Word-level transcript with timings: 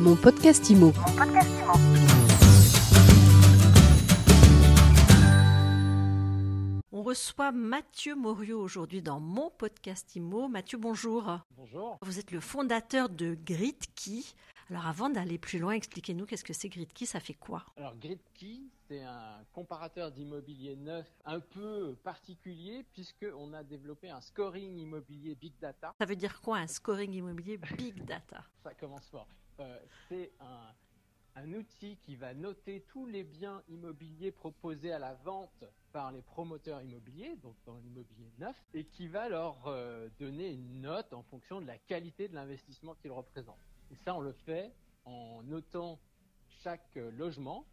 Mon 0.00 0.16
podcast 0.16 0.70
IMO. 0.70 0.94
On 6.90 7.02
reçoit 7.02 7.52
Mathieu 7.52 8.14
Morio 8.14 8.62
aujourd'hui 8.62 9.02
dans 9.02 9.20
mon 9.20 9.50
podcast 9.50 10.16
IMO. 10.16 10.48
Mathieu, 10.48 10.78
bonjour. 10.78 11.40
Bonjour. 11.54 11.98
Vous 12.00 12.18
êtes 12.18 12.30
le 12.30 12.40
fondateur 12.40 13.10
de 13.10 13.36
GridKey. 13.44 14.22
Alors 14.70 14.86
avant 14.86 15.10
d'aller 15.10 15.36
plus 15.36 15.58
loin, 15.58 15.72
expliquez-nous 15.72 16.24
qu'est-ce 16.24 16.44
que 16.44 16.54
c'est 16.54 16.70
GridKey, 16.70 17.04
ça 17.04 17.20
fait 17.20 17.34
quoi? 17.34 17.66
Alors 17.76 17.94
GridKey, 17.96 18.60
c'est 18.88 19.02
un 19.02 19.44
comparateur 19.52 20.12
d'immobilier 20.12 20.76
neuf 20.76 21.06
un 21.26 21.40
peu 21.40 21.94
particulier 22.02 22.86
puisqu'on 22.94 23.52
a 23.52 23.62
développé 23.62 24.08
un 24.08 24.22
scoring 24.22 24.78
immobilier 24.78 25.34
Big 25.34 25.52
Data. 25.60 25.92
Ça 26.00 26.06
veut 26.06 26.16
dire 26.16 26.40
quoi 26.40 26.56
un 26.56 26.66
scoring 26.66 27.12
immobilier 27.12 27.58
Big 27.76 28.02
Data? 28.06 28.44
Ça 28.64 28.72
commence 28.72 29.06
fort. 29.10 29.26
Euh, 29.60 29.78
c'est 30.08 30.32
un, 30.40 31.52
outil 31.52 31.96
qui 32.02 32.16
va 32.16 32.34
noter 32.34 32.82
tous 32.88 33.06
les 33.06 33.24
biens 33.24 33.62
immobiliers 33.68 34.30
proposés 34.30 34.92
à 34.92 34.98
la 34.98 35.14
vente 35.14 35.64
par 35.92 36.12
les 36.12 36.22
promoteurs 36.22 36.82
immobiliers, 36.82 37.36
donc 37.36 37.56
dans 37.64 37.76
l'immobilier 37.76 38.30
neuf, 38.38 38.56
et 38.74 38.84
qui 38.84 39.08
va 39.08 39.28
leur 39.28 39.66
euh, 39.66 40.08
donner 40.18 40.50
une 40.50 40.82
note 40.82 41.12
en 41.12 41.22
fonction 41.22 41.60
de 41.60 41.66
la 41.66 41.78
qualité 41.78 42.28
de 42.28 42.34
l'investissement 42.34 42.94
qu'ils 42.94 43.12
représentent. 43.12 43.58
Et 43.90 43.96
ça, 43.96 44.14
on 44.14 44.20
le 44.20 44.32
fait 44.32 44.72
en 45.04 45.42
notant 45.42 45.98
chaque 46.62 46.96
euh, 46.96 47.10
logement 47.12 47.64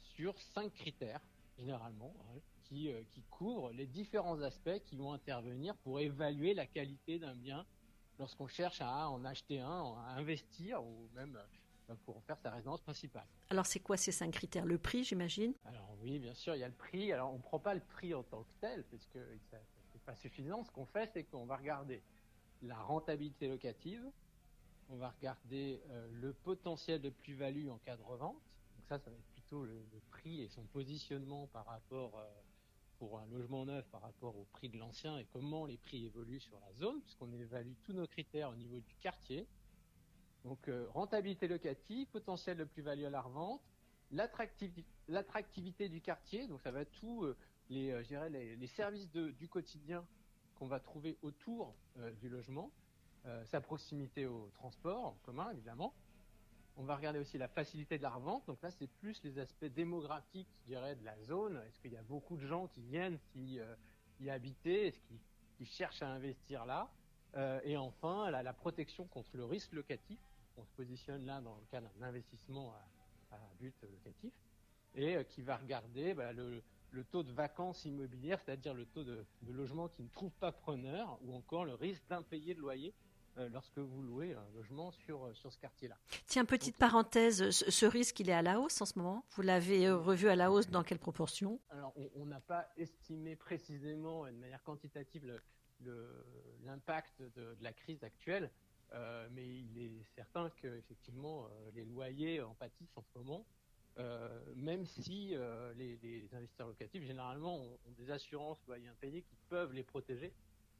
sur 0.00 0.38
cinq 0.54 0.72
critères, 0.74 1.20
généralement, 1.58 2.14
hein, 2.28 2.40
qui, 2.64 2.90
qui 3.12 3.22
couvrent 3.30 3.72
les 3.72 3.86
différents 3.86 4.40
aspects 4.42 4.80
qui 4.84 4.96
vont 4.96 5.12
intervenir 5.12 5.76
pour 5.78 6.00
évaluer 6.00 6.54
la 6.54 6.66
qualité 6.66 7.18
d'un 7.18 7.34
bien 7.34 7.64
lorsqu'on 8.18 8.46
cherche 8.46 8.80
à 8.80 9.08
en 9.08 9.24
acheter 9.24 9.60
un, 9.60 9.94
à 10.06 10.14
investir 10.16 10.82
ou 10.82 11.08
même 11.14 11.36
euh, 11.88 11.94
pour 12.04 12.16
en 12.16 12.20
faire 12.20 12.38
sa 12.38 12.50
résidence 12.50 12.80
principale. 12.80 13.26
Alors 13.50 13.66
c'est 13.66 13.80
quoi 13.80 13.96
ces 13.96 14.12
cinq 14.12 14.30
critères? 14.30 14.64
Le 14.64 14.78
prix, 14.78 15.04
j'imagine? 15.04 15.54
Alors 15.64 15.94
oui, 16.00 16.18
bien 16.18 16.34
sûr, 16.34 16.54
il 16.54 16.60
y 16.60 16.64
a 16.64 16.68
le 16.68 16.74
prix. 16.74 17.12
Alors 17.12 17.32
on 17.32 17.38
ne 17.38 17.42
prend 17.42 17.58
pas 17.58 17.74
le 17.74 17.80
prix 17.80 18.14
en 18.14 18.22
tant 18.22 18.42
que 18.42 18.52
tel, 18.60 18.84
parce 18.84 19.06
que 19.06 19.18
ça 19.50 19.58
n'est 19.58 20.00
pas 20.06 20.14
suffisant. 20.14 20.64
Ce 20.64 20.70
qu'on 20.70 20.86
fait, 20.86 21.10
c'est 21.12 21.24
qu'on 21.24 21.44
va 21.44 21.56
regarder 21.56 22.02
la 22.62 22.80
rentabilité 22.80 23.48
locative, 23.48 24.04
on 24.88 24.96
va 24.96 25.10
regarder 25.10 25.82
euh, 25.90 26.08
le 26.12 26.32
potentiel 26.32 27.00
de 27.00 27.10
plus-value 27.10 27.68
en 27.68 27.78
cas 27.78 27.96
de 27.96 28.02
revente. 28.02 28.36
Donc 28.76 28.86
ça, 28.88 28.98
ça 28.98 29.10
va 29.10 29.16
être 29.16 29.32
plutôt 29.32 29.64
le, 29.64 29.84
le 29.92 30.00
prix 30.10 30.42
et 30.42 30.48
son 30.48 30.62
positionnement 30.64 31.48
par 31.48 31.66
rapport 31.66 32.18
euh, 32.18 32.30
pour 33.02 33.18
un 33.18 33.26
logement 33.26 33.66
neuf 33.66 33.84
par 33.90 34.00
rapport 34.00 34.38
au 34.38 34.44
prix 34.52 34.68
de 34.68 34.78
l'ancien 34.78 35.18
et 35.18 35.24
comment 35.32 35.66
les 35.66 35.76
prix 35.76 36.06
évoluent 36.06 36.38
sur 36.38 36.56
la 36.60 36.72
zone, 36.74 37.00
puisqu'on 37.00 37.32
évalue 37.32 37.72
tous 37.82 37.92
nos 37.92 38.06
critères 38.06 38.50
au 38.50 38.54
niveau 38.54 38.78
du 38.78 38.94
quartier. 39.00 39.48
Donc 40.44 40.68
euh, 40.68 40.86
rentabilité 40.90 41.48
locative, 41.48 42.06
potentiel 42.12 42.58
de 42.58 42.62
plus-value 42.62 43.02
à 43.02 43.10
la 43.10 43.20
revente, 43.20 43.60
l'attractivité 44.12 45.88
du 45.88 46.00
quartier, 46.00 46.46
donc 46.46 46.60
ça 46.60 46.70
va 46.70 46.84
tout 46.84 47.24
euh, 47.24 47.36
les, 47.70 47.90
euh, 47.90 48.28
les, 48.28 48.54
les 48.54 48.66
services 48.68 49.10
de, 49.10 49.32
du 49.32 49.48
quotidien 49.48 50.06
qu'on 50.54 50.68
va 50.68 50.78
trouver 50.78 51.18
autour 51.22 51.74
du 52.20 52.28
logement, 52.28 52.70
sa 53.46 53.60
proximité 53.60 54.26
au 54.26 54.48
transport 54.54 55.06
en 55.06 55.18
commun 55.24 55.50
évidemment. 55.50 55.92
On 56.76 56.84
va 56.84 56.96
regarder 56.96 57.18
aussi 57.18 57.36
la 57.36 57.48
facilité 57.48 57.98
de 57.98 58.02
la 58.02 58.10
revente, 58.10 58.46
donc 58.46 58.62
là 58.62 58.70
c'est 58.70 58.86
plus 58.86 59.22
les 59.24 59.38
aspects 59.38 59.66
démographiques, 59.66 60.48
je 60.62 60.66
dirais, 60.66 60.96
de 60.96 61.04
la 61.04 61.18
zone. 61.22 61.60
Est-ce 61.68 61.78
qu'il 61.80 61.92
y 61.92 61.96
a 61.96 62.02
beaucoup 62.02 62.36
de 62.36 62.46
gens 62.46 62.66
qui 62.68 62.80
viennent 62.82 63.18
s'y 63.32 63.60
euh, 63.60 63.74
y 64.20 64.30
habiter, 64.30 64.86
est-ce 64.88 65.00
qu'ils 65.00 65.18
qui 65.58 65.66
cherchent 65.66 66.02
à 66.02 66.08
investir 66.08 66.64
là? 66.64 66.90
Euh, 67.36 67.60
Et 67.64 67.76
enfin 67.76 68.30
la, 68.30 68.52
protection 68.52 69.06
contre 69.06 69.36
le 69.36 69.44
risque 69.44 69.72
locatif. 69.72 70.18
On 70.56 70.64
se 70.64 70.72
positionne 70.72 71.24
là 71.24 71.40
dans 71.40 71.54
le 71.56 71.64
cadre 71.70 71.88
d'un 71.98 72.06
investissement 72.06 72.72
à, 73.30 73.38
but 73.58 73.74
locatif. 73.82 74.32
Et 74.94 75.16
euh, 75.16 75.22
qui 75.24 75.42
va 75.42 75.56
regarder 75.56 76.14
bah, 76.14 76.32
le, 76.32 76.62
taux 77.10 77.22
de 77.22 77.32
vacances 77.32 77.84
immobilières, 77.84 78.40
c'est-à-dire 78.40 78.74
le 78.74 78.86
taux 78.86 79.04
de, 79.04 79.24
de 79.42 79.52
logements 79.52 79.88
qui 79.88 80.02
ne 80.02 80.08
trouvent 80.08 80.34
pas 80.40 80.52
preneur, 80.52 81.18
ou 81.22 81.34
encore 81.34 81.64
le 81.64 81.74
risque 81.74 82.02
d'impayé 82.08 82.54
de 82.54 82.60
loyer 82.60 82.92
lorsque 83.36 83.78
vous 83.78 84.02
louez 84.02 84.34
un 84.34 84.48
logement 84.54 84.90
sur, 84.92 85.24
euh, 85.24 85.34
sur 85.34 85.52
ce 85.52 85.58
quartier-là. 85.58 85.96
Tiens, 86.26 86.44
petite 86.44 86.76
parenthèse, 86.76 87.50
ce, 87.50 87.86
risque, 87.86 88.20
il 88.20 88.28
est 88.28 88.34
à 88.34 88.42
la 88.42 88.60
hausse 88.60 88.80
en 88.80 88.86
ce 88.86 88.98
moment? 88.98 89.24
Vous 89.30 89.42
l'avez 89.42 89.86
euh, 89.86 89.96
revu 89.96 90.28
à 90.28 90.36
la 90.36 90.50
hausse 90.50 90.68
dans 90.68 90.82
quelle 90.82 90.98
proportion? 90.98 91.60
Alors, 91.70 91.92
on- 92.16 92.26
n'a 92.26 92.40
pas 92.40 92.68
estimé 92.76 93.36
précisément, 93.36 94.26
et 94.26 94.32
de 94.32 94.36
manière 94.38 94.62
quantitative, 94.62 95.26
le- 95.26 95.42
le- 95.80 96.24
l'impact 96.64 97.20
de, 97.20 97.54
de 97.54 97.62
la 97.62 97.72
crise 97.72 98.02
actuelle, 98.04 98.50
euh, 98.94 99.28
mais 99.32 99.46
il 99.46 99.78
est 99.78 100.04
certain 100.14 100.50
que 100.50 100.68
effectivement 100.78 101.46
euh, 101.46 101.70
les 101.74 101.84
loyers 101.84 102.40
en 102.42 102.54
pâtissent 102.54 102.96
en 102.96 103.02
ce 103.02 103.18
moment. 103.18 103.44
Euh, 103.98 104.40
même 104.56 104.86
si 104.86 105.34
euh, 105.34 105.74
les, 105.74 105.98
les 106.02 106.34
investisseurs 106.34 106.68
locatifs 106.68 107.02
généralement 107.04 107.56
ont, 107.56 107.78
ont 107.86 107.90
des 107.98 108.10
assurances 108.10 108.58
loyers 108.66 108.88
impayés 108.88 109.20
qui 109.22 109.36
peuvent 109.50 109.72
les 109.74 109.82
protéger 109.82 110.32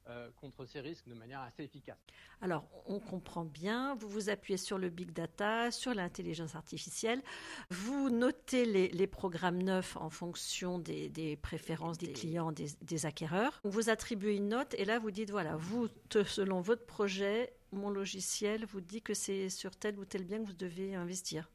euh, 0.07 0.29
contre 0.35 0.65
ces 0.65 0.79
risques 0.81 1.07
de 1.07 1.13
manière 1.13 1.41
assez 1.41 1.63
efficace. 1.63 1.97
Alors, 2.41 2.67
on 2.87 2.99
comprend 2.99 3.45
bien, 3.45 3.95
vous 3.95 4.09
vous 4.09 4.29
appuyez 4.29 4.57
sur 4.57 4.77
le 4.77 4.89
big 4.89 5.11
data, 5.11 5.71
sur 5.71 5.93
l'intelligence 5.93 6.55
artificielle, 6.55 7.21
vous 7.69 8.09
notez 8.09 8.65
les, 8.65 8.89
les 8.89 9.07
programmes 9.07 9.61
neufs 9.61 9.95
en 9.97 10.09
fonction 10.09 10.79
des, 10.79 11.09
des 11.09 11.37
préférences 11.37 11.97
des 11.97 12.11
clients, 12.11 12.51
des, 12.51 12.67
des 12.81 13.05
acquéreurs. 13.05 13.61
Vous 13.63 13.89
attribuez 13.89 14.35
une 14.35 14.49
note 14.49 14.73
et 14.77 14.85
là, 14.85 14.99
vous 14.99 15.11
dites, 15.11 15.31
voilà, 15.31 15.55
vous, 15.55 15.87
te- 15.87 16.23
selon 16.23 16.61
votre 16.61 16.85
projet, 16.85 17.53
mon 17.71 17.89
logiciel 17.89 18.65
vous 18.65 18.81
dit 18.81 19.01
que 19.01 19.13
c'est 19.13 19.49
sur 19.49 19.75
tel 19.75 19.97
ou 19.97 20.05
tel 20.05 20.25
bien 20.25 20.39
que 20.39 20.47
vous 20.47 20.53
devez 20.53 20.95
investir. 20.95 21.49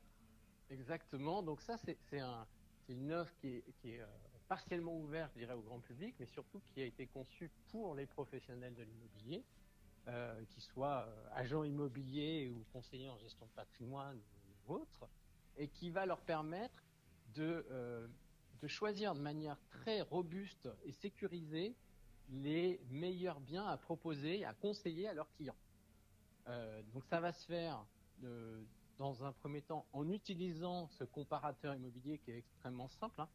Exactement. 0.71 1.43
Donc 1.43 1.61
ça, 1.63 1.77
c'est 1.79 2.21
un, 2.21 2.47
une 2.89 3.13
offre 3.13 3.35
qui 3.41 3.49
est, 3.49 3.65
qui 3.81 3.91
est, 3.91 4.01
euh, 4.01 4.07
partiellement 4.49 4.97
ouverte, 4.97 5.31
je 5.35 5.41
dirais, 5.41 5.55
au 5.55 5.61
grand 5.61 5.81
public, 5.81 6.15
mais 6.19 6.27
surtout 6.27 6.61
qui 6.61 6.81
a 6.81 6.85
été 6.85 7.07
conçue 7.07 7.51
pour 7.71 7.95
les 7.95 8.07
professionnels 8.07 8.75
de 8.75 8.83
l'immobilier, 8.83 9.45
euh, 10.09 10.43
qu'ils 10.47 10.63
soient 10.63 11.07
euh, 11.07 11.29
agents 11.35 11.65
immobiliers 11.65 12.49
ou 12.49 12.65
conseillers 12.73 13.11
en 13.11 13.19
gestion 13.19 13.45
de 13.47 13.51
patrimoine 13.53 14.19
ou 14.67 14.75
autres, 14.75 15.09
et 15.57 15.69
qui 15.69 15.91
va 15.91 16.07
leur 16.07 16.21
permettre 16.21 16.83
de, 17.35 17.67
euh, 17.71 18.09
de 18.63 18.69
choisir 18.69 19.15
de 19.15 19.21
manière 19.21 19.59
très 19.69 20.01
robuste 20.01 20.69
et 20.85 20.93
sécurisée 20.93 21.75
les 22.31 22.81
meilleurs 22.91 23.41
biens 23.41 23.67
à 23.67 23.77
proposer, 23.77 24.45
à 24.45 24.55
conseiller 24.55 25.09
à 25.09 25.15
leurs 25.15 25.31
clients. 25.37 25.57
Euh, 26.49 26.83
donc 26.95 27.05
ça 27.05 27.21
va 27.21 27.33
se 27.33 27.45
faire 27.47 27.85
dans 28.99 29.25
un 29.25 29.33
premier 29.33 29.63
temps 29.63 29.87
en 29.93 30.09
utilisant 30.11 30.89
ce 30.89 31.05
comparateur 31.05 31.77
immobilier 31.77 32.19
qui 32.19 32.33
est 32.33 32.39
extrêmement 32.39 32.89
simple 32.89 33.21
hein, 33.21 33.29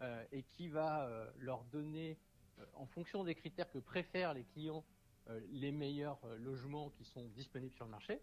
euh, 0.00 0.24
et 0.30 0.44
qui 0.44 0.68
va 0.68 1.06
euh, 1.06 1.28
leur 1.38 1.64
donner, 1.64 2.16
euh, 2.60 2.64
en 2.74 2.86
fonction 2.86 3.24
des 3.24 3.34
critères 3.34 3.68
que 3.70 3.78
préfèrent 3.78 4.32
les 4.32 4.44
clients, 4.44 4.84
les 5.50 5.72
meilleurs 5.72 6.20
logements 6.38 6.88
qui 6.88 7.04
sont 7.04 7.26
disponibles 7.36 7.74
sur 7.74 7.84
le 7.84 7.90
marché. 7.90 8.18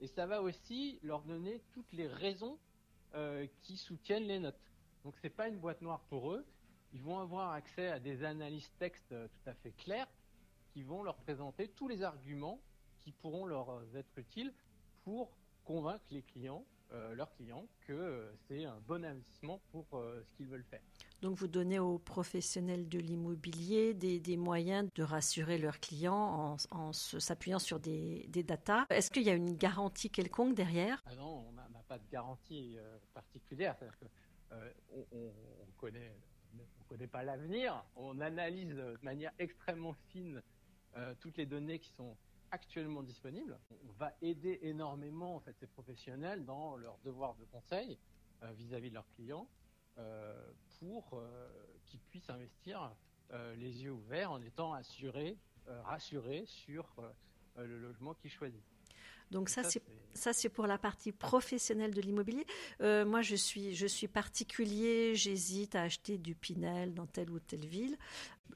Et 0.00 0.08
ça 0.08 0.26
va 0.26 0.42
aussi 0.42 0.98
leur 1.04 1.22
donner 1.22 1.62
toutes 1.72 1.92
les 1.92 2.08
raisons 2.08 2.58
qui 3.62 3.76
soutiennent 3.76 4.26
les 4.26 4.40
notes. 4.40 4.72
Donc 5.04 5.14
c'est 5.22 5.30
pas 5.30 5.46
une 5.46 5.60
boîte 5.60 5.82
noire 5.82 6.00
pour 6.08 6.32
eux. 6.32 6.44
Ils 6.92 7.00
vont 7.00 7.20
avoir 7.20 7.52
accès 7.52 7.86
à 7.86 8.00
des 8.00 8.24
analyses 8.24 8.68
textes 8.80 9.08
tout 9.10 9.48
à 9.48 9.54
fait 9.54 9.70
claires 9.70 10.08
qui 10.72 10.82
vont 10.82 11.04
leur 11.04 11.14
présenter 11.14 11.68
tous 11.68 11.86
les 11.86 12.02
arguments 12.02 12.60
qui 12.98 13.12
pourront 13.12 13.46
leur 13.46 13.84
être 13.94 14.18
utiles 14.18 14.52
pour 15.04 15.30
convaincre 15.64 16.06
les 16.10 16.22
clients, 16.22 16.64
leurs 16.92 17.32
clients, 17.34 17.66
que 17.86 17.92
euh, 17.92 18.32
c'est 18.48 18.64
un 18.64 18.78
bon 18.86 19.04
investissement 19.04 19.60
pour 19.72 19.86
euh, 19.94 20.22
ce 20.24 20.32
qu'ils 20.36 20.46
veulent 20.46 20.64
faire. 20.64 20.80
Donc, 21.22 21.36
vous 21.36 21.48
donnez 21.48 21.78
aux 21.78 21.98
professionnels 21.98 22.88
de 22.88 22.98
l'immobilier 22.98 23.94
des, 23.94 24.20
des 24.20 24.36
moyens 24.36 24.88
de 24.94 25.02
rassurer 25.02 25.58
leurs 25.58 25.80
clients 25.80 26.14
en, 26.14 26.56
en 26.70 26.92
s'appuyant 26.92 27.58
sur 27.58 27.80
des, 27.80 28.26
des 28.28 28.42
datas. 28.42 28.86
Est-ce 28.90 29.10
qu'il 29.10 29.22
y 29.24 29.30
a 29.30 29.34
une 29.34 29.56
garantie 29.56 30.10
quelconque 30.10 30.54
derrière? 30.54 31.02
Ah 31.06 31.14
non, 31.16 31.46
on 31.48 31.52
n'a 31.52 31.66
pas 31.88 31.98
de 31.98 32.08
garantie 32.10 32.76
euh, 32.78 32.98
particulière, 33.14 33.76
c'est-à-dire 33.78 33.98
que 33.98 34.06
euh, 34.52 34.70
on, 34.92 35.06
on- 35.12 35.32
on 35.62 35.70
connaît, 35.78 36.12
on 36.58 36.84
connaît 36.88 37.06
pas 37.06 37.22
l'avenir, 37.22 37.84
on 37.96 38.20
analyse 38.20 38.74
de 38.74 38.98
manière 39.02 39.32
extrêmement 39.38 39.92
fine 40.08 40.42
euh, 40.96 41.14
toutes 41.20 41.36
les 41.36 41.46
données 41.46 41.78
qui 41.78 41.90
sont 41.90 42.16
actuellement 42.50 43.02
disponibles. 43.02 43.58
On 43.70 43.92
va 43.92 44.12
aider 44.22 44.58
énormément 44.62 45.36
en 45.36 45.40
fait 45.40 45.56
ces 45.58 45.66
professionnels 45.66 46.44
dans 46.44 46.76
leur 46.76 46.98
devoir 46.98 47.34
de 47.36 47.44
conseil 47.44 47.98
euh, 48.42 48.52
vis-à-vis 48.52 48.90
de 48.90 48.94
leurs 48.94 49.08
clients 49.14 49.48
euh, 49.98 50.52
pour 50.78 51.14
euh, 51.14 51.48
qu'ils 51.86 52.00
puissent 52.00 52.30
investir 52.30 52.94
les 53.56 53.82
yeux 53.82 53.90
ouverts 53.90 54.30
en 54.30 54.40
étant 54.40 54.72
assurés, 54.72 55.36
rassurés 55.66 56.44
sur 56.46 56.94
le 57.56 57.76
logement 57.76 58.14
qu'ils 58.14 58.30
choisissent. 58.30 58.75
Donc 59.30 59.48
ça, 59.48 59.62
c'est 59.64 59.82
ça, 60.16 60.32
c'est 60.32 60.48
pour 60.48 60.66
la 60.66 60.78
partie 60.78 61.12
professionnelle 61.12 61.94
de 61.94 62.00
l'immobilier. 62.00 62.46
Euh, 62.80 63.04
moi, 63.04 63.20
je 63.20 63.36
suis, 63.36 63.74
je 63.74 63.86
suis 63.86 64.08
particulier, 64.08 65.14
j'hésite 65.14 65.74
à 65.74 65.82
acheter 65.82 66.16
du 66.16 66.34
Pinel 66.34 66.94
dans 66.94 67.06
telle 67.06 67.30
ou 67.30 67.38
telle 67.38 67.66
ville. 67.66 67.96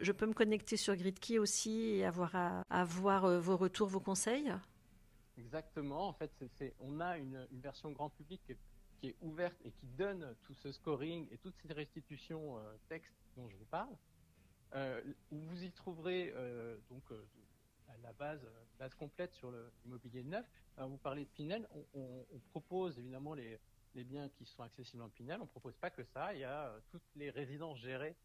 Je 0.01 0.13
peux 0.13 0.27
me 0.27 0.33
connecter 0.33 0.79
sur 0.79 0.97
GridKey 0.97 1.39
aussi 1.39 1.97
et 1.97 2.07
avoir 2.07 2.35
à, 2.35 2.65
avoir 2.71 3.27
euh, 3.27 3.39
vos 3.39 3.59
retours, 3.59 3.89
vos 3.89 4.01
conseils? 4.01 4.51
Exactement. 5.37 6.09
En 6.09 6.13
fait, 6.13 6.31
on 6.81 7.01
a 7.01 7.19
une, 7.19 7.47
version 7.53 7.93
grand 7.93 8.11
public 8.11 8.41
qui 8.47 9.09
est, 9.09 9.17
ouverte 9.21 9.57
et 9.65 9.73
qui 9.73 9.87
donne 9.87 10.35
tout 10.43 10.55
ce 10.55 10.73
scoring 10.73 11.27
et 11.31 11.39
toutes 11.39 11.57
ces 11.67 11.73
restitutions 11.73 12.59
euh, 12.59 12.77
texte 12.89 13.15
dont 13.37 13.49
je 13.49 13.57
vous 13.57 13.65
parle. 13.65 13.97
Euh, 14.75 15.01
vous 15.31 15.65
y 15.65 15.71
trouverez 15.73 16.33
euh, 16.37 16.77
donc 16.91 17.03
la 18.03 18.13
base, 18.13 18.41
base 18.79 18.95
complète 18.95 19.33
sur 19.35 19.53
l'immobilier 19.85 20.23
neuf. 20.23 20.47
vous 20.79 20.97
parlez 20.99 21.25
de 21.25 21.31
Pinel, 21.31 21.69
on, 21.95 22.25
propose 22.51 22.99
évidemment 22.99 23.35
les, 23.35 23.59
biens 23.95 24.29
qui 24.29 24.45
sont 24.45 24.63
accessibles 24.63 25.03
en 25.03 25.09
Pinel. 25.09 25.41
On 25.41 25.47
propose 25.47 25.77
pas 25.77 25.91
que 25.91 26.05
ça. 26.05 26.33
Il 26.35 26.41
y 26.41 26.45
a 26.45 26.73
toutes 26.91 27.03
les 27.17 27.31
résidences 27.31 27.79
gérées 27.79 28.17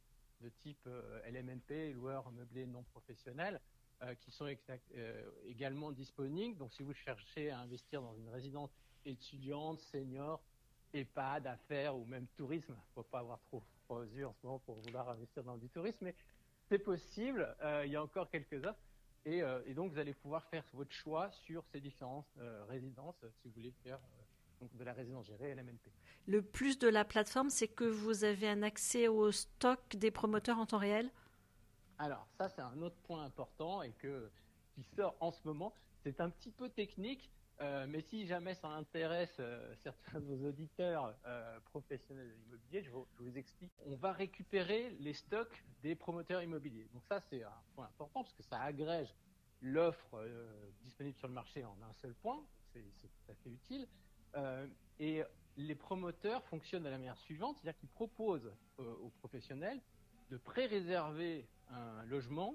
de 0.42 0.50
type 0.50 0.88
LMNP, 1.28 1.94
loueurs 1.94 2.32
meublés 2.32 2.68
non 2.68 2.84
professionnels, 2.84 3.60
euh, 4.04 4.14
qui 4.16 4.30
sont 4.30 4.46
euh, 4.46 5.32
également 5.46 5.92
disponibles. 5.94 6.58
Donc, 6.58 6.74
si 6.74 6.84
vous 6.84 6.94
cherchez 6.94 7.50
à 7.50 7.60
investir 7.60 8.02
dans 8.02 8.14
une 8.14 8.28
résidence 8.28 8.70
étudiante, 9.06 9.80
senior, 9.80 10.42
EHPAD, 10.94 11.48
affaires 11.48 11.96
ou 11.96 12.04
même 12.04 12.28
tourisme, 12.36 12.74
il 12.74 12.90
ne 12.90 12.94
faut 12.94 13.04
pas 13.04 13.20
avoir 13.20 13.40
trop 13.44 13.64
trop 13.86 14.04
yeux 14.04 14.28
en 14.28 14.34
ce 14.34 14.46
moment 14.46 14.60
pour 14.60 14.76
vouloir 14.82 15.08
investir 15.10 15.44
dans 15.46 15.56
du 15.56 15.70
tourisme, 15.70 16.06
mais 16.06 16.16
c'est 16.68 16.80
possible. 16.80 17.56
Euh, 17.62 17.84
il 17.86 17.94
y 17.94 17.96
a 17.96 18.04
encore 18.04 18.30
quelques 18.30 18.66
offres. 18.66 18.82
Et, 19.26 19.74
donc, 19.74 19.92
vous 19.92 19.98
allez 19.98 20.14
pouvoir 20.14 20.44
faire 20.46 20.64
votre 20.74 20.92
choix 20.92 21.32
sur 21.32 21.64
ces 21.72 21.82
différentes 21.82 22.28
résidences 22.68 23.16
si 23.42 23.48
vous 23.48 23.54
voulez 23.56 23.74
faire 23.84 24.00
donc 24.62 24.76
de 24.76 24.84
la 24.84 24.94
résidence 24.94 25.26
gérée 25.28 25.54
LMNP. 25.54 25.92
Le 26.28 26.42
plus 26.42 26.80
de 26.80 26.88
la 26.88 27.06
plateforme, 27.06 27.50
c'est 27.50 27.68
que 27.68 27.84
vous 27.84 28.24
avez 28.24 28.48
un 28.48 28.64
accès 28.64 29.08
au 29.08 29.32
stock 29.32 29.80
des 29.96 30.12
promoteurs 30.12 30.60
en 30.60 30.66
temps 30.66 30.78
réel? 30.78 31.12
Alors, 31.98 32.28
ça, 32.38 32.50
c'est 32.50 32.62
un 32.62 32.82
autre 32.82 32.98
point 33.04 33.24
important 33.24 33.82
et 33.82 33.92
que, 33.92 34.30
qui 34.74 34.84
sort 34.96 35.16
en 35.20 35.32
ce 35.32 35.42
moment. 35.46 35.74
C'est 36.04 36.20
un 36.22 36.30
petit 36.30 36.52
peu 36.52 36.70
technique, 36.70 37.32
euh, 37.62 37.86
mais 37.88 38.02
si 38.02 38.26
jamais 38.26 38.54
ça 38.56 38.68
intéresse 38.68 39.38
euh, 39.40 39.74
certains 39.76 40.20
de 40.20 40.26
vos 40.26 40.50
auditeurs 40.50 41.16
euh, 41.26 41.60
professionnels 41.62 42.28
de 42.28 42.34
l'immobilier, 42.34 42.84
je, 42.84 42.90
vous 42.92 43.38
explique. 43.38 43.72
On 43.86 43.96
va 43.96 44.12
récupérer 44.12 44.90
les 45.00 45.14
stocks 45.14 45.64
des 45.82 45.96
promoteurs 45.96 46.42
immobiliers. 46.42 46.88
Donc 46.94 47.06
ça, 47.06 47.22
c'est 47.22 47.44
un 47.44 47.62
point 47.74 47.86
important 47.86 48.24
parce 48.24 48.34
que 48.34 48.44
ça 48.44 48.60
agrège 48.62 49.14
l'offre 49.62 50.28
disponible 50.84 51.18
sur 51.18 51.28
le 51.28 51.34
marché 51.34 51.64
en 51.64 51.78
un 51.82 51.94
seul 51.94 52.14
point. 52.16 52.46
C'est 52.74 52.84
tout 53.00 53.32
à 53.32 53.36
fait 53.36 53.50
utile. 53.50 53.88
et 55.00 55.24
les 55.56 55.76
promoteurs 55.76 56.44
fonctionnent 56.44 56.84
de 56.84 56.90
la 56.90 56.98
manière 56.98 57.18
suivante, 57.20 57.56
c'est-à-dire 57.58 57.80
qu'ils 57.80 57.90
proposent 57.90 58.52
aux 58.78 59.10
professionnels 59.22 59.82
de 60.30 60.38
pré-réserver 60.38 61.48
un 61.70 62.04
logement 62.04 62.54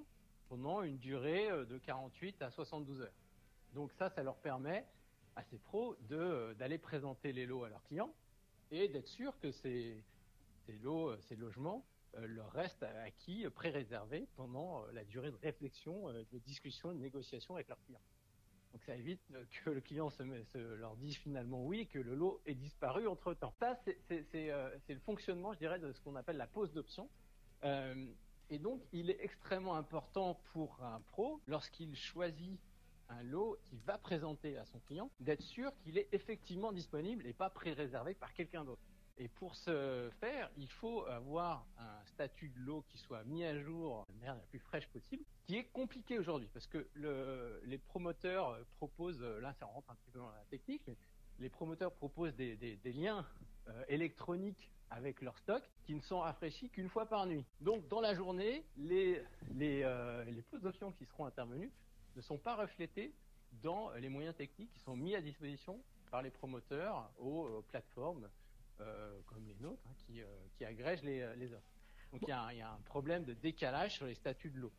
pendant 0.51 0.83
une 0.83 0.99
durée 0.99 1.49
de 1.67 1.79
48 1.79 2.43
à 2.43 2.51
72 2.51 3.01
heures. 3.01 3.20
Donc 3.75 3.93
ça, 3.93 4.11
ça 4.11 4.23
leur 4.23 4.37
permet 4.37 4.87
à 5.37 5.45
ces 5.45 5.59
pros 5.59 5.97
euh, 6.11 6.55
d'aller 6.55 6.79
présenter 6.79 7.33
les 7.33 7.47
lots 7.47 7.65
à 7.65 7.69
leurs 7.69 7.83
clients 7.85 8.13
et 8.71 8.89
d'être 8.89 9.09
sûr 9.09 9.39
que 9.39 9.53
ces, 9.53 10.03
ces 10.67 10.73
lots, 10.79 11.11
euh, 11.11 11.19
ces 11.21 11.37
logements 11.37 11.85
leur 12.15 12.51
restent 12.51 12.83
acquis, 12.83 13.49
pré-réservés 13.51 14.27
pendant 14.35 14.85
la 14.87 15.05
durée 15.05 15.31
de 15.31 15.37
réflexion, 15.37 16.13
de 16.13 16.39
discussion, 16.39 16.93
de 16.93 16.99
négociation 16.99 17.55
avec 17.55 17.69
leurs 17.69 17.81
clients. 17.85 18.01
Donc 18.73 18.83
ça 18.83 18.97
évite 18.97 19.21
que 19.65 19.71
le 19.71 19.81
client 19.81 20.11
leur 20.55 20.97
dise 20.97 21.17
finalement 21.19 21.65
oui, 21.65 21.87
que 21.87 22.01
le 22.01 22.17
lot 22.17 22.41
est 22.47 22.57
disparu 22.57 23.07
entre-temps. 23.07 23.55
Ça, 23.61 23.79
c'est 23.85 23.95
le 24.89 24.99
fonctionnement, 24.99 25.53
je 25.53 25.61
dirais, 25.61 25.79
de 25.79 25.93
ce 25.93 26.01
qu'on 26.01 26.17
appelle 26.17 26.37
la 26.37 26.49
pose 26.49 26.73
d'option. 26.73 27.09
Et 27.63 28.59
donc, 28.59 28.83
il 28.93 29.11
est 29.11 29.23
extrêmement 29.23 29.77
important 29.77 30.35
pour 30.53 30.83
un 30.83 31.01
pro, 31.13 31.41
lorsqu'il 31.47 31.95
choisit 31.95 32.61
un 33.11 33.23
lot 33.25 33.59
qu'il 33.65 33.79
va 33.81 33.99
présenter 33.99 34.57
à 34.57 34.65
son 34.65 34.79
client, 34.81 35.11
d'être 35.21 35.43
sûr 35.43 35.73
qu'il 35.83 35.99
est 35.99 36.09
effectivement 36.13 36.73
disponible 36.73 37.27
et 37.27 37.33
pas 37.33 37.51
pré-réservé 37.51 38.15
par 38.15 38.33
quelqu'un 38.35 38.65
d'autre. 38.65 38.83
Et 39.19 39.29
pour 39.29 39.55
ce 39.55 40.09
faire, 40.19 40.51
il 40.57 40.71
faut 40.71 41.05
avoir 41.05 41.67
un 41.79 42.07
statut 42.07 42.49
de 42.49 42.59
lot 42.61 42.83
qui 42.89 42.97
soit 42.97 43.23
mis 43.25 43.45
à 43.45 43.59
jour 43.59 44.07
de 44.09 44.15
manière 44.15 44.35
la 44.35 44.41
plus 44.43 44.59
fraîche 44.59 44.87
possible, 44.89 45.23
qui 45.45 45.57
est 45.57 45.65
compliqué 45.65 46.19
aujourd'hui, 46.19 46.49
parce 46.55 46.67
que 46.67 46.89
les 47.65 47.77
promoteurs 47.77 48.59
proposent, 48.79 49.21
là 49.21 49.53
ça 49.53 49.67
rentre 49.67 49.91
un 49.91 49.95
petit 49.97 50.11
peu 50.11 50.21
dans 50.21 50.31
la 50.31 50.45
technique, 50.49 50.83
mais 50.87 50.97
les 51.39 51.51
promoteurs 51.51 51.93
proposent 51.93 52.35
des, 52.35 52.79
liens 52.85 53.27
euh, 53.69 53.85
électroniques 53.89 54.71
avec 54.91 55.21
leur 55.21 55.37
stock 55.39 55.63
qui 55.85 55.95
ne 55.95 56.01
sont 56.01 56.21
rafraîchis 56.21 56.71
qu'une 56.71 56.89
fois 56.89 57.07
par 57.07 57.27
nuit. 57.27 57.45
Donc 57.61 57.87
dans 57.89 58.01
la 58.01 58.15
journée, 58.15 58.65
les, 58.77 59.23
les, 59.55 59.83
euh, 59.85 60.25
les 60.25 60.59
d'options 60.59 60.93
qui 60.93 61.05
seront 61.05 61.27
intervenues 61.27 61.71
ne 62.21 62.25
sont 62.25 62.39
pas 62.39 62.57
reflétées 62.57 63.13
dans 63.63 63.91
les 63.93 64.09
moyens 64.09 64.37
techniques 64.37 64.73
qui 64.73 64.81
sont 64.81 64.97
mis 64.97 65.15
à 65.15 65.21
disposition 65.21 65.83
par 66.11 66.23
les 66.23 66.31
promoteurs 66.31 67.11
aux, 67.19 67.63
plateformes 67.69 68.29
euh, 68.81 69.19
comme 69.27 69.45
les 69.47 69.57
nôtres 69.61 69.83
hein, 69.87 69.95
qui, 70.07 70.21
euh, 70.21 70.27
qui, 70.57 70.65
agrègent 70.65 71.03
les, 71.03 71.53
offres. 71.53 71.73
Donc 72.13 72.23
il 72.23 72.29
y, 72.29 72.33
a, 72.33 72.43
a 72.43 72.73
un 72.73 72.81
problème 72.85 73.25
de 73.25 73.35
décalage 73.35 73.97
sur 73.97 74.07
les 74.07 74.15
statuts 74.15 74.51
de 74.51 74.59
l'eau. 74.59 74.73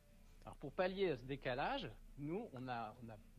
Alors 0.46 0.56
pour 0.58 0.72
pallier 0.72 1.16
ce 1.16 1.24
décalage, 1.26 1.90
nous, 2.18 2.50
on 2.54 2.68
a, 2.68 2.96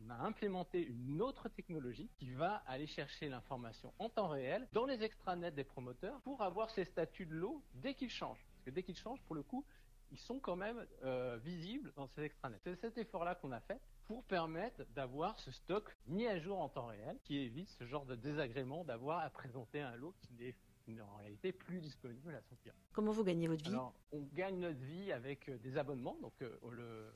implémenté 0.09 0.85
une 0.85 1.21
autre 1.21 1.49
technologie 1.49 2.09
qui 2.17 2.31
va 2.31 2.63
aller 2.67 2.87
chercher 2.87 3.29
l'information 3.29 3.93
en 3.99 4.09
temps 4.09 4.27
réel 4.27 4.67
dans 4.73 4.85
les 4.85 5.03
extranets 5.03 5.51
des 5.51 5.63
promoteurs 5.63 6.19
pour 6.21 6.41
avoir 6.41 6.69
ces 6.69 6.85
statuts 6.85 7.25
de 7.25 7.33
l'eau 7.33 7.63
dès 7.75 7.93
qu'ils 7.93 8.09
changent. 8.09 8.45
Parce 8.53 8.65
que 8.65 8.69
dès 8.71 8.83
qu'ils 8.83 8.97
changent, 8.97 9.21
pour 9.23 9.35
le 9.35 9.43
coup, 9.43 9.65
ils 10.11 10.19
sont 10.19 10.39
quand 10.39 10.55
même 10.55 10.85
euh, 11.03 11.37
visibles 11.43 11.91
dans 11.95 12.07
ces 12.07 12.23
extranets. 12.23 12.59
C'est 12.63 12.75
cet 12.75 12.97
effort-là 12.97 13.35
qu'on 13.35 13.51
a 13.51 13.59
fait 13.61 13.79
pour 14.07 14.23
permettre 14.25 14.83
d'avoir 14.95 15.39
ce 15.39 15.51
stock 15.51 15.95
mis 16.07 16.27
à 16.27 16.39
jour 16.39 16.59
en 16.59 16.69
temps 16.69 16.87
réel 16.87 17.17
qui 17.23 17.37
évite 17.37 17.69
ce 17.69 17.85
genre 17.85 18.05
de 18.05 18.15
désagrément 18.15 18.83
d'avoir 18.83 19.19
à 19.19 19.29
présenter 19.29 19.81
un 19.81 19.95
lot 19.95 20.13
qui 20.21 20.33
n'est 20.33 21.01
en 21.01 21.15
réalité 21.15 21.51
plus 21.51 21.79
disponible 21.79 22.35
à 22.35 22.41
son 22.41 22.55
client. 22.55 22.75
Comment 22.91 23.11
vous 23.11 23.23
gagnez 23.23 23.47
votre 23.47 23.63
vie? 23.63 23.69
Alors, 23.69 23.93
on 24.11 24.21
gagne 24.33 24.59
notre 24.59 24.79
vie 24.79 25.11
avec 25.11 25.47
euh, 25.49 25.57
des 25.59 25.77
abonnements. 25.77 26.17
Donc, 26.21 26.33
euh, 26.41 26.59
le, 26.71 27.13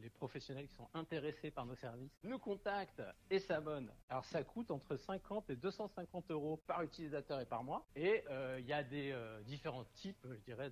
les 0.00 0.10
professionnels 0.10 0.68
qui 0.68 0.74
sont 0.74 0.88
intéressés 0.94 1.50
par 1.50 1.66
nos 1.66 1.74
services 1.74 2.12
nous 2.22 2.38
contactent 2.38 3.02
et 3.30 3.38
s'abonnent. 3.38 3.92
Alors 4.08 4.24
ça 4.24 4.42
coûte 4.44 4.70
entre 4.70 4.96
50 4.96 5.50
et 5.50 5.56
250 5.56 6.30
euros 6.30 6.58
par 6.66 6.82
utilisateur 6.82 7.40
et 7.40 7.46
par 7.46 7.64
mois. 7.64 7.86
Et 7.96 8.24
euh, 8.30 8.58
il 8.60 8.66
y 8.66 8.72
a 8.72 8.82
des 8.82 9.10
euh, 9.12 9.42
différents 9.42 9.84
types, 9.94 10.26
je 10.30 10.40
dirais, 10.44 10.70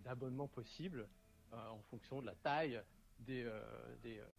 d'abonnements 0.00 0.48
possibles 0.48 1.08
en 1.52 1.80
fonction 1.90 2.20
de 2.20 2.26
la 2.26 2.34
taille 2.36 2.80
des, 3.20 3.50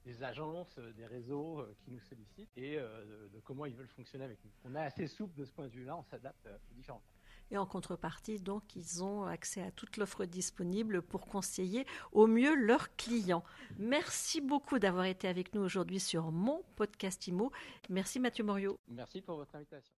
des, 0.04 0.24
agences, 0.24 0.78
des 0.95 1.06
réseaux 1.06 1.66
qui 1.83 1.92
nous 1.92 2.00
sollicitent 2.00 2.50
et 2.56 2.78
de, 2.78 3.30
de, 3.33 3.39
comment 3.44 3.66
ils 3.66 3.75
veulent 3.75 3.88
fonctionner 3.88 4.25
avec 4.25 4.44
nous. 4.44 4.51
On 4.66 4.75
est 4.75 4.80
assez 4.80 5.07
souple 5.07 5.36
de 5.36 5.45
ce 5.45 5.51
point 5.51 5.68
de 5.68 5.74
vue-là, 5.74 5.98
on 5.98 6.04
s'adapte 6.04 6.48
aux 6.48 6.74
différents. 6.74 7.04
Et 7.52 7.57
en 7.57 7.66
contrepartie, 7.66 8.40
donc, 8.40 8.76
ils 8.78 9.04
ont 9.04 9.26
accès 9.26 9.61
à 9.61 9.71
toute 9.71 9.97
l'offre 9.97 10.23
disponible 10.23 11.02
pour 11.02 11.28
conseiller 11.28 11.85
au 12.14 12.26
mieux 12.26 12.56
leurs 12.56 12.95
clients. 12.95 13.44
Merci 13.78 14.40
beaucoup 14.40 14.80
d'avoir 14.80 15.06
été 15.06 15.28
avec 15.28 15.54
nous 15.54 15.61
aujourd'hui 15.61 16.00
sur 16.00 16.31
mon 16.31 16.64
podcast 16.78 17.28
IMO. 17.28 17.52
Merci 17.90 18.21
Mathieu 18.21 18.45
Morio. 18.45 18.80
Merci 18.88 19.21
pour 19.21 19.35
votre 19.35 19.54
invitation. 19.56 19.90